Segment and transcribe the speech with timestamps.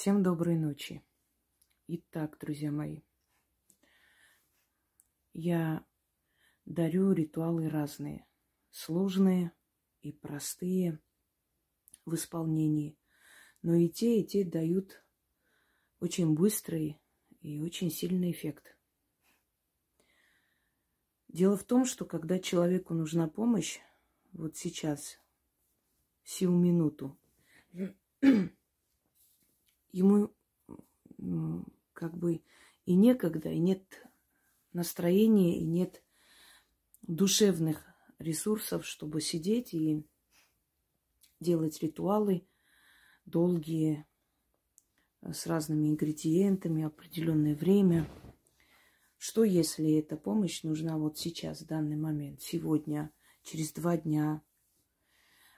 [0.00, 1.02] Всем доброй ночи.
[1.88, 3.00] Итак, друзья мои,
[5.32, 5.84] я
[6.66, 8.24] дарю ритуалы разные,
[8.70, 9.50] сложные
[10.02, 11.00] и простые
[12.04, 12.96] в исполнении,
[13.62, 15.04] но и те, и те дают
[15.98, 17.02] очень быстрый
[17.40, 18.78] и очень сильный эффект.
[21.26, 23.80] Дело в том, что когда человеку нужна помощь,
[24.30, 25.18] вот сейчас,
[26.22, 27.18] сию минуту,
[29.92, 30.32] ему
[31.92, 32.42] как бы
[32.84, 34.06] и некогда, и нет
[34.72, 36.02] настроения, и нет
[37.02, 37.84] душевных
[38.18, 40.04] ресурсов, чтобы сидеть и
[41.40, 42.46] делать ритуалы
[43.24, 44.06] долгие,
[45.22, 48.08] с разными ингредиентами, определенное время.
[49.16, 53.10] Что если эта помощь нужна вот сейчас, в данный момент, сегодня,
[53.42, 54.42] через два дня?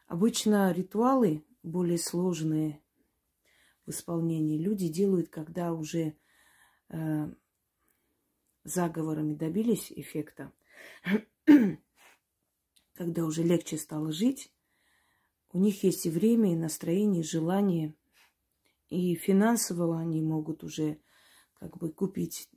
[0.06, 2.82] Обычно ритуалы более сложные
[3.86, 6.16] в исполнении люди делают, когда уже
[6.88, 7.32] э,
[8.64, 10.52] заговорами добились эффекта,
[12.94, 14.52] когда уже легче стало жить,
[15.52, 17.94] у них есть и время, и настроение, и желание,
[18.88, 21.00] и финансово они могут уже
[21.54, 22.48] как бы купить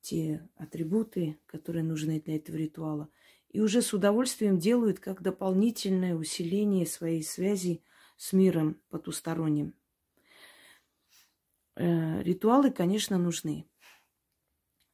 [0.00, 3.08] те атрибуты, которые нужны для этого ритуала.
[3.48, 7.82] И уже с удовольствием делают как дополнительное усиление своей связи
[8.16, 9.74] с миром потусторонним.
[11.76, 13.68] Э, ритуалы, конечно, нужны.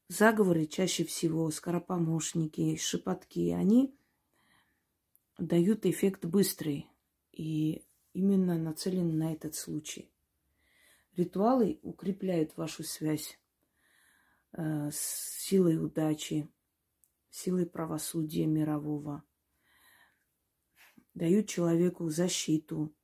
[0.09, 3.95] Заговоры чаще всего, скоропомощники, шепотки, они
[5.39, 6.89] дают эффект быстрый
[7.33, 10.11] и именно нацелены на этот случай.
[11.17, 13.39] Ритуалы укрепляют вашу связь
[14.53, 16.48] э, с силой удачи,
[17.31, 19.22] силой правосудия мирового,
[21.15, 22.94] дают человеку защиту.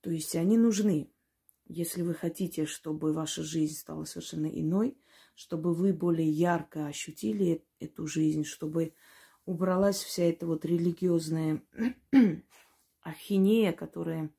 [0.00, 1.10] То есть они нужны.
[1.72, 4.98] Если вы хотите, чтобы ваша жизнь стала совершенно иной,
[5.36, 8.92] чтобы вы более ярко ощутили эту жизнь, чтобы
[9.44, 11.62] убралась вся эта вот религиозная
[13.02, 14.34] ахинея, которая,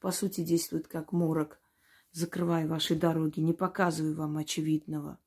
[0.00, 1.60] по сути, действует как морок,
[2.12, 5.18] закрывая ваши дороги, не показывая вам очевидного,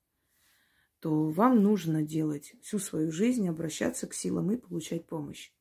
[1.01, 5.51] то вам нужно делать всю свою жизнь, обращаться к силам и получать помощь.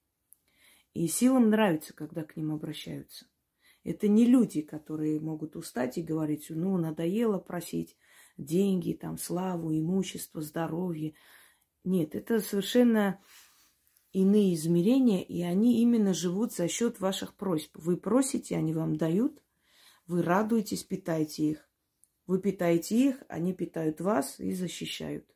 [0.95, 3.27] И силам нравится, когда к ним обращаются.
[3.85, 7.97] Это не люди, которые могут устать и говорить, ну, надоело просить
[8.37, 11.15] деньги, там, славу, имущество, здоровье.
[11.85, 13.21] Нет, это совершенно
[14.13, 17.71] иные измерения, и они именно живут за счет ваших просьб.
[17.75, 19.43] Вы просите, они вам дают,
[20.07, 21.69] вы радуетесь, питаете их.
[22.27, 25.27] Вы питаете их, они питают вас и защищают.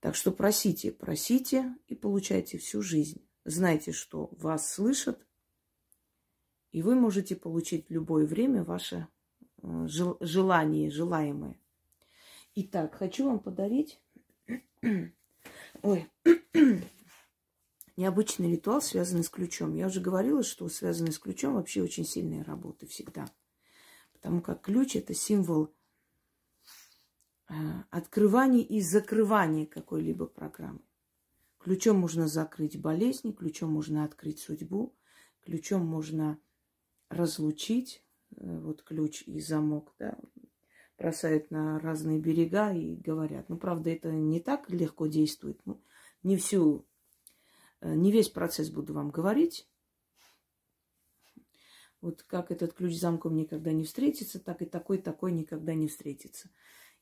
[0.00, 3.26] Так что просите, просите и получайте всю жизнь.
[3.44, 5.26] Знайте, что вас слышат,
[6.74, 9.06] и вы можете получить в любое время ваше
[9.62, 11.56] э, желание, желаемое.
[12.56, 14.00] Итак, хочу вам подарить
[15.82, 16.08] ой,
[17.96, 19.74] необычный ритуал, связанный с ключом.
[19.74, 23.30] Я уже говорила, что связанный с ключом вообще очень сильные работы всегда.
[24.12, 25.72] Потому как ключ– это символ
[27.50, 27.54] э,
[27.90, 30.80] открывания и закрывания какой-либо программы.
[31.58, 34.92] Ключом можно закрыть болезни, ключом можно открыть судьбу,
[35.40, 36.36] ключом можно
[37.14, 38.02] разлучить,
[38.36, 40.18] э, вот ключ и замок, да,
[40.98, 43.48] бросают на разные берега и говорят.
[43.48, 45.60] Ну, правда, это не так легко действует.
[45.64, 45.82] Ну,
[46.22, 46.86] не всю,
[47.80, 49.68] э, не весь процесс буду вам говорить.
[52.00, 56.50] Вот как этот ключ замком никогда не встретится, так и такой такой никогда не встретится.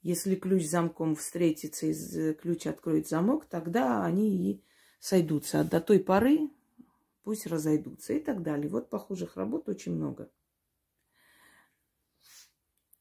[0.00, 4.64] Если ключ замком встретится и э, ключ откроет замок, тогда они и
[5.00, 5.60] сойдутся.
[5.60, 6.50] А до той поры
[7.22, 8.68] пусть разойдутся и так далее.
[8.68, 10.30] Вот похожих работ очень много.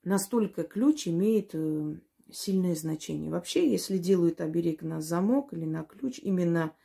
[0.04, 2.00] Настолько ключ имеет э,
[2.32, 3.30] сильное значение.
[3.30, 6.76] Вообще, если делают оберег на замок или на ключ, именно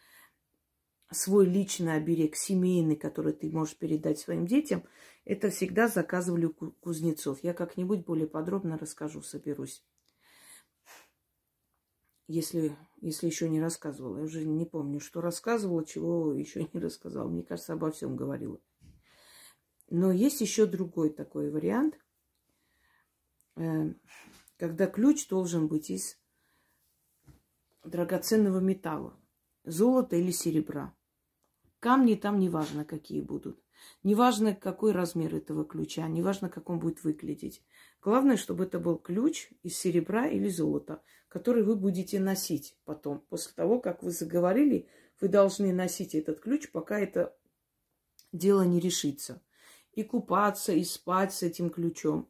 [1.10, 4.84] свой личный оберег, семейный, который ты можешь передать своим детям,
[5.24, 7.38] это всегда заказывали у кузнецов.
[7.42, 9.82] Я как-нибудь более подробно расскажу, соберусь
[12.28, 14.18] если, если еще не рассказывала.
[14.18, 17.28] Я уже не помню, что рассказывала, чего еще не рассказала.
[17.28, 18.60] Мне кажется, обо всем говорила.
[19.88, 21.98] Но есть еще другой такой вариант,
[23.56, 23.94] э,
[24.56, 26.18] когда ключ должен быть из
[27.84, 29.16] драгоценного металла,
[29.64, 30.94] золота или серебра.
[31.86, 33.62] Камни там неважно, какие будут.
[34.02, 37.62] Неважно, какой размер этого ключа, неважно, как он будет выглядеть.
[38.02, 43.20] Главное, чтобы это был ключ из серебра или золота, который вы будете носить потом.
[43.28, 44.88] После того, как вы заговорили,
[45.20, 47.36] вы должны носить этот ключ, пока это
[48.32, 49.40] дело не решится.
[49.92, 52.28] и купаться, и спать с этим ключом.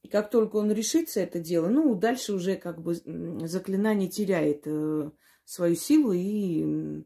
[0.00, 2.94] И как только он решится это дело, ну, дальше уже как бы
[3.46, 5.10] заклинание теряет э,
[5.44, 7.04] свою силу, и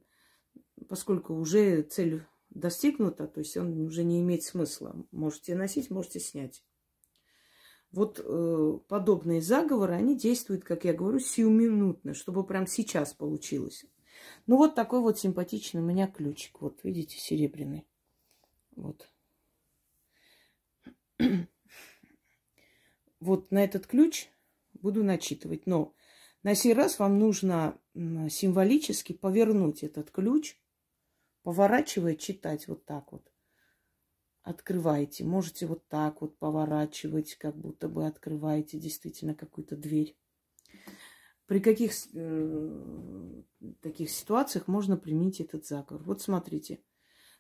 [0.90, 4.96] поскольку уже цель достигнута, то есть он уже не имеет смысла.
[5.12, 6.64] Можете носить, можете снять.
[7.92, 13.84] Вот э, подобные заговоры, они действуют, как я говорю, сиюминутно, чтобы прям сейчас получилось.
[14.48, 16.60] Ну вот такой вот симпатичный у меня ключик.
[16.60, 17.87] Вот, видите, серебряный.
[18.75, 19.08] Вот.
[23.20, 24.28] Вот на этот ключ
[24.72, 25.66] буду начитывать.
[25.66, 25.94] Но
[26.42, 30.56] на сей раз вам нужно символически повернуть этот ключ,
[31.50, 33.29] поворачивая, читать вот так вот.
[34.44, 35.25] Открываете.
[35.25, 40.17] Можете вот так вот поворачивать, как будто бы открываете действительно какую-то дверь.
[41.47, 43.43] При каких э,
[43.81, 46.05] таких ситуациях можно применить этот заговор?
[46.05, 46.85] Вот смотрите.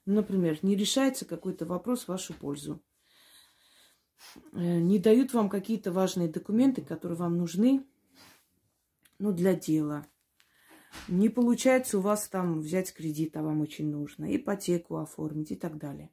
[0.06, 2.82] Например, не решается какой-то вопрос в вашу пользу.
[4.54, 7.86] Э, не дают вам какие-то важные документы, которые вам нужны
[9.20, 10.04] ну, для дела.
[11.08, 15.78] Не получается у вас там взять кредит, а вам очень нужно, ипотеку оформить и так
[15.78, 16.10] далее.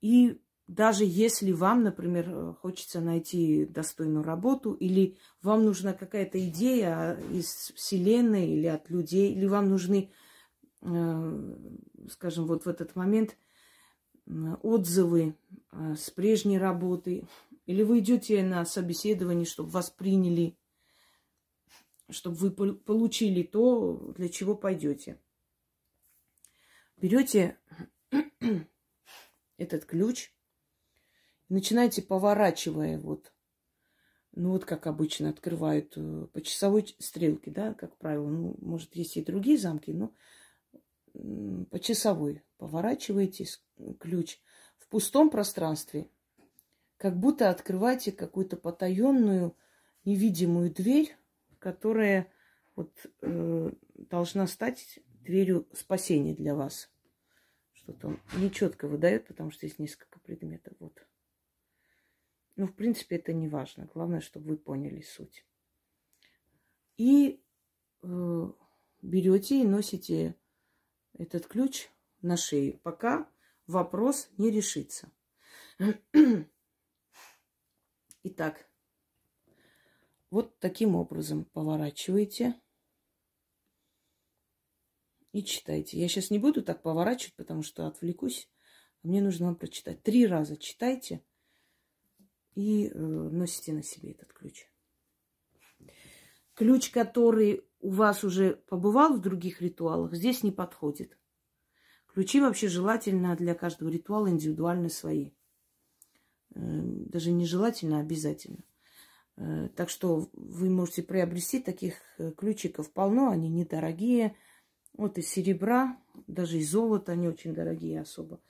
[0.00, 7.18] И даже если вам, например, э, хочется найти достойную работу, или вам нужна какая-то идея
[7.32, 10.12] из Вселенной или от людей, или вам нужны,
[10.82, 11.56] э,
[12.10, 13.36] скажем, вот в этот момент
[14.62, 15.34] отзывы
[15.72, 17.26] э, с прежней работы,
[17.64, 20.54] или вы идете на собеседование, чтобы вас приняли,
[22.10, 25.20] чтобы вы получили то, для чего пойдете.
[26.96, 27.58] Берете
[29.58, 30.32] этот ключ–
[31.48, 33.32] начинаете поворачивая вот,
[34.32, 38.28] ну вот как обычно открывают э, по часовой стрелке, да, как правило.
[38.28, 40.12] Ну, может, есть и другие замки, но
[41.70, 43.46] по часовой поворачиваете
[43.98, 44.38] ключ
[44.78, 46.08] в пустом пространстве,
[46.96, 49.56] как будто открываете какую-то потаенную
[50.04, 51.16] невидимую дверь,
[51.58, 52.32] которая
[52.76, 56.90] вот э, должна стать дверью спасения для вас.
[57.72, 60.74] Что-то он нечетко выдает, потому что здесь несколько предметов.
[60.78, 61.06] Вот.
[62.56, 63.88] Ну, в принципе, это не важно.
[63.94, 65.44] Главное, чтобы вы поняли суть.
[66.96, 67.40] И
[68.02, 68.52] э,
[69.02, 70.34] берете и носите
[71.16, 71.88] этот ключ
[72.22, 73.28] на шее, пока
[73.66, 75.10] вопрос не решится.
[78.24, 78.68] Итак,
[80.30, 82.60] вот таким образом поворачиваете
[85.32, 85.98] и читайте.
[85.98, 88.50] Я сейчас не буду так поворачивать, потому что отвлекусь.
[89.02, 90.02] Мне нужно вам прочитать.
[90.02, 91.22] Три раза читайте–
[92.58, 94.66] и э, носите на себе этот ключ.
[96.54, 101.16] Ключ, который у вас уже побывал в других ритуалах, здесь не подходит.
[102.08, 105.30] Ключи вообще желательно для каждого ритуала индивидуально свои.
[106.56, 108.64] Э, даже не желательно, а обязательно.
[109.38, 114.34] Э, так что вы можете приобрести таких э, ключиков полно, они недорогие.
[114.94, 115.96] Вот из серебра,
[116.26, 118.40] даже из золота, они очень дорогие особо.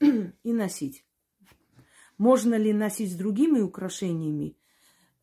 [0.00, 1.04] И носить.
[2.16, 4.56] Можно ли носить с другими украшениями?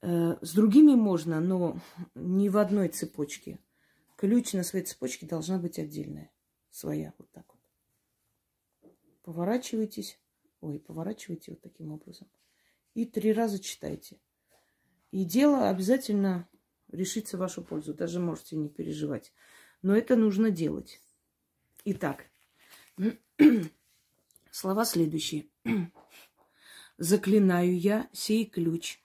[0.02, 1.80] Э, с другими можно, но
[2.14, 3.58] не в одной цепочке.
[4.16, 6.32] Ключ на своей цепочке должна быть отдельная,
[6.70, 8.92] своя, вот так вот.
[9.24, 10.20] Поворачивайтесь,
[10.62, 12.28] ой, поворачивайте вот таким образом.
[12.94, 14.20] И три раза читайте.
[15.14, 16.50] И дело обязательно
[16.92, 17.94] решится в вашу пользу.
[17.94, 19.32] Даже можете не переживать.
[19.84, 21.00] Но это нужно делать.
[21.86, 22.26] Итак,
[24.52, 25.46] слова следующие.
[26.98, 29.02] Заклинаю я сей ключ.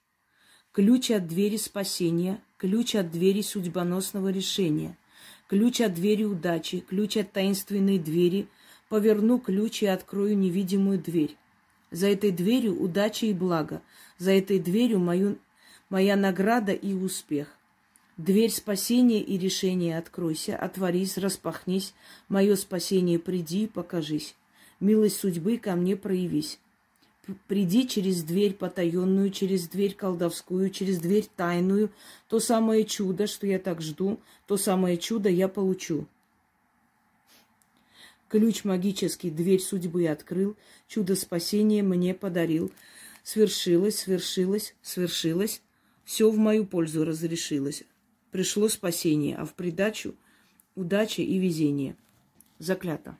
[0.71, 4.97] Ключ от двери спасения, ключ от двери судьбоносного решения,
[5.47, 8.47] ключ от двери удачи, ключ от таинственной двери.
[8.89, 11.37] Поверну ключ и открою невидимую дверь.
[11.91, 13.83] За этой дверью удача и благо,
[14.17, 15.37] за этой дверью мою,
[15.89, 17.47] моя награда и успех.
[18.17, 21.93] Дверь спасения и решения откройся, отворись, распахнись,
[22.27, 24.35] мое спасение приди и покажись.
[24.79, 26.59] Милость судьбы ко мне проявись
[27.47, 31.91] приди через дверь потаенную, через дверь колдовскую, через дверь тайную.
[32.27, 36.07] То самое чудо, что я так жду, то самое чудо я получу.
[38.27, 40.55] Ключ магический, дверь судьбы открыл,
[40.87, 42.71] чудо спасения мне подарил.
[43.23, 45.61] Свершилось, свершилось, свершилось,
[46.09, 47.83] все в мою пользу разрешилось.
[48.31, 50.15] Пришло спасение, а в придачу
[50.73, 51.95] удача и везение.
[52.57, 53.19] Заклято.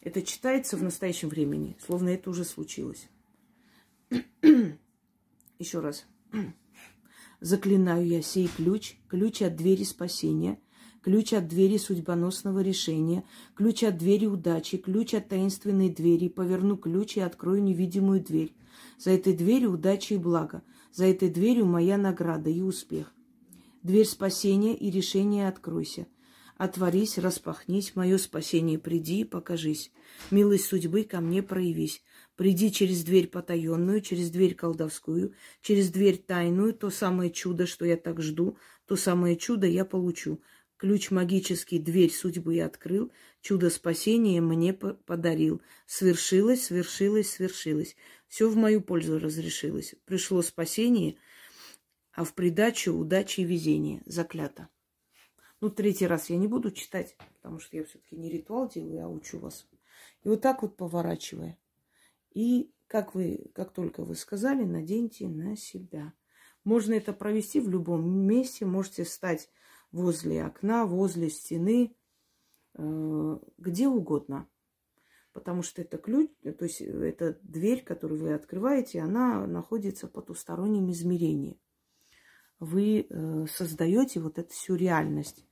[0.00, 3.08] Это читается в настоящем времени, словно это уже случилось.
[5.58, 6.06] Еще раз.
[7.40, 10.60] Заклинаю я сей ключ, ключ от двери спасения,
[11.02, 13.24] ключ от двери судьбоносного решения,
[13.56, 16.28] ключ от двери удачи, ключ от таинственной двери.
[16.28, 18.54] Поверну ключ и открою невидимую дверь.
[18.98, 20.62] За этой дверью удача и благо.
[20.94, 23.12] За этой дверью моя награда и успех.
[23.82, 26.06] Дверь спасения и решения откройся.
[26.56, 29.90] Отворись, распахнись, мое спасение приди и покажись.
[30.30, 32.00] Милость судьбы ко мне проявись.
[32.36, 37.96] Приди через дверь потаенную, через дверь колдовскую, через дверь тайную, то самое чудо, что я
[37.96, 40.40] так жду, то самое чудо я получу.
[40.76, 43.10] Ключ магический дверь судьбы открыл,
[43.40, 45.60] чудо спасения мне подарил.
[45.86, 47.96] Свершилось, свершилось, свершилось.
[48.34, 49.94] Все в мою пользу разрешилось.
[50.06, 51.14] Пришло спасение,
[52.10, 54.02] а в придачу удачи и везение.
[54.06, 54.68] Заклято.
[55.60, 59.08] Ну, третий раз я не буду читать, потому что я все-таки не ритуал делаю, а
[59.08, 59.68] учу вас.
[60.24, 61.56] И вот так вот поворачивая.
[62.32, 66.12] И как вы, как только вы сказали, наденьте на себя.
[66.64, 68.66] Можно это провести в любом месте.
[68.66, 69.48] Можете стать
[69.92, 71.94] возле окна, возле стены,
[72.74, 74.48] э, где угодно.
[75.34, 80.90] Потому что это ключ, то есть это дверь, которую вы открываете, она находится в потустороннем
[80.92, 81.60] измерении.
[82.58, 85.44] Вы э, создаете вот эту всю реальность.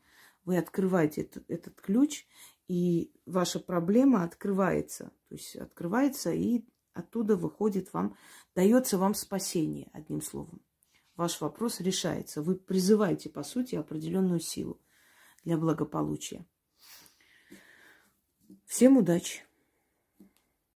[0.47, 2.27] Вы открываете этот, этот ключ,
[2.69, 5.13] и ваша проблема открывается.
[5.29, 8.17] То есть открывается, и оттуда выходит вам,
[8.55, 10.63] дается вам спасение, одним словом
[11.17, 12.43] ваш вопрос решается.
[12.43, 14.81] Вы призываете, по сути, определенную силу
[15.45, 16.45] для благополучия.
[18.67, 19.43] Всем удачи!